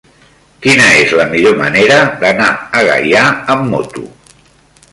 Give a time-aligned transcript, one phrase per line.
[0.61, 4.07] Quina és la millor manera d'anar a Gaià amb moto?